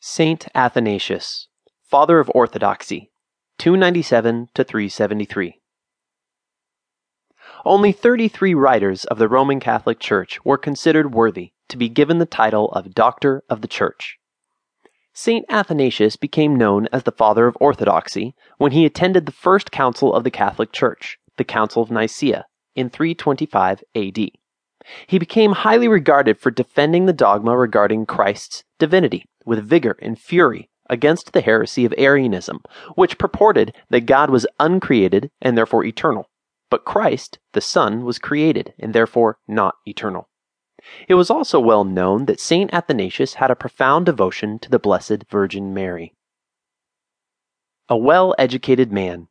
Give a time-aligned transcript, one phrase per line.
[0.00, 1.48] Saint Athanasius,
[1.82, 3.10] Father of Orthodoxy,
[3.58, 5.60] 297 to 373.
[7.64, 12.26] Only 33 writers of the Roman Catholic Church were considered worthy to be given the
[12.26, 14.18] title of Doctor of the Church.
[15.12, 20.14] Saint Athanasius became known as the Father of Orthodoxy when he attended the first council
[20.14, 22.46] of the Catholic Church, the Council of Nicaea,
[22.76, 24.18] in 325 AD.
[25.08, 30.70] He became highly regarded for defending the dogma regarding Christ's divinity with vigor and fury
[30.88, 32.60] against the heresy of Arianism,
[32.94, 36.30] which purported that God was uncreated and therefore eternal,
[36.70, 40.28] but Christ, the Son, was created and therefore not eternal.
[41.08, 42.72] It was also well known that St.
[42.72, 46.14] Athanasius had a profound devotion to the Blessed Virgin Mary.
[47.88, 49.28] A well educated man.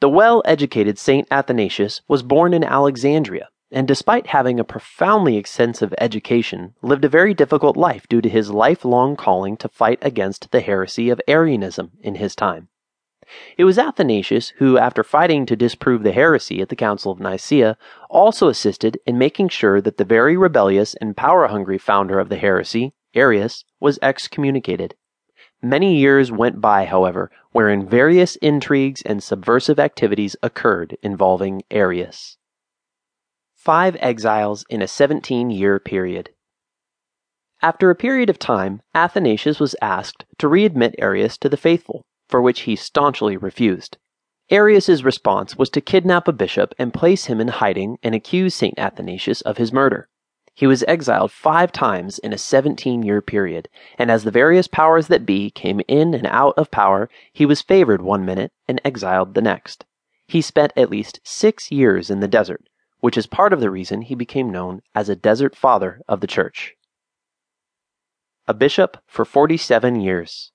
[0.00, 1.28] The well educated St.
[1.30, 7.34] Athanasius was born in Alexandria, and despite having a profoundly extensive education, lived a very
[7.34, 12.14] difficult life due to his lifelong calling to fight against the heresy of Arianism in
[12.14, 12.68] his time.
[13.58, 17.76] It was Athanasius who, after fighting to disprove the heresy at the Council of Nicaea,
[18.08, 22.36] also assisted in making sure that the very rebellious and power hungry founder of the
[22.36, 24.94] heresy, Arius, was excommunicated.
[25.60, 32.36] Many years went by, however, wherein various intrigues and subversive activities occurred involving Arius.
[33.64, 36.28] Five exiles in a 17 year period.
[37.62, 42.42] After a period of time, Athanasius was asked to readmit Arius to the faithful, for
[42.42, 43.96] which he staunchly refused.
[44.50, 48.78] Arius's response was to kidnap a bishop and place him in hiding and accuse St.
[48.78, 50.10] Athanasius of his murder.
[50.52, 55.08] He was exiled five times in a 17 year period, and as the various powers
[55.08, 59.32] that be came in and out of power, he was favored one minute and exiled
[59.32, 59.86] the next.
[60.28, 62.68] He spent at least six years in the desert,
[63.04, 66.26] which is part of the reason he became known as a desert father of the
[66.26, 66.74] church.
[68.48, 70.52] A bishop for 47 years.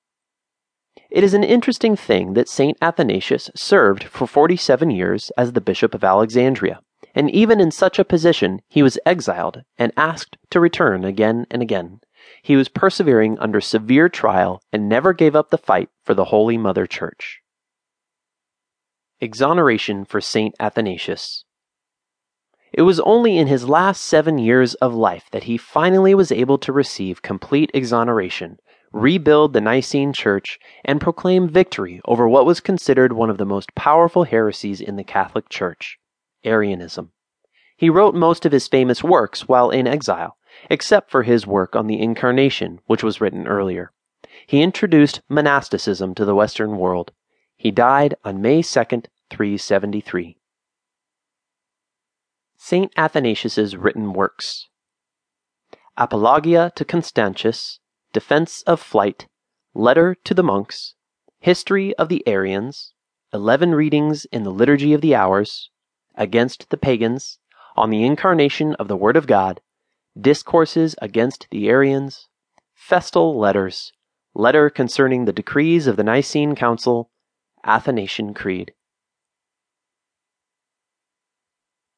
[1.12, 2.76] It is an interesting thing that St.
[2.82, 6.80] Athanasius served for 47 years as the Bishop of Alexandria,
[7.14, 11.62] and even in such a position he was exiled and asked to return again and
[11.62, 12.00] again.
[12.42, 16.58] He was persevering under severe trial and never gave up the fight for the Holy
[16.58, 17.42] Mother Church.
[19.22, 20.56] Exoneration for St.
[20.60, 21.46] Athanasius.
[22.72, 26.58] It was only in his last seven years of life that he finally was able
[26.60, 28.60] to receive complete exoneration,
[28.92, 33.74] rebuild the Nicene Church, and proclaim victory over what was considered one of the most
[33.76, 35.98] powerful heresies in the Catholic Church
[36.44, 37.12] Arianism.
[37.76, 40.38] He wrote most of his famous works while in exile,
[40.70, 43.92] except for his work on the Incarnation, which was written earlier.
[44.46, 47.12] He introduced monasticism to the Western world.
[47.56, 50.39] He died on May 2nd, 373.
[52.62, 52.92] St.
[52.98, 54.68] Athanasius's written works
[55.96, 57.80] Apologia to Constantius,
[58.12, 59.28] Defense of Flight,
[59.74, 60.94] Letter to the Monks,
[61.40, 62.94] History of the Arians,
[63.34, 65.72] Eleven Readings in the Liturgy of the Hours,
[66.16, 67.40] Against the Pagans,
[67.78, 69.62] On the Incarnation of the Word of God,
[70.20, 72.28] Discourses against the Arians,
[72.74, 73.94] Festal Letters,
[74.34, 77.10] Letter concerning the Decrees of the Nicene Council,
[77.64, 78.74] Athanasian Creed.